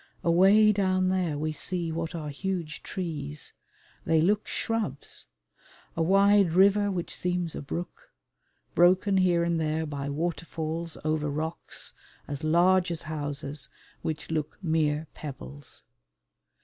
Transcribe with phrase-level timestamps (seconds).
[0.23, 3.53] Away down there we see what are huge trees:
[4.03, 5.27] they look shrubs;
[5.95, 8.09] a wide river which seems a brook,
[8.73, 11.93] broken here and there by waterfalls over rocks,
[12.27, 13.69] as large as houses,
[14.01, 15.83] which look mere pebbles.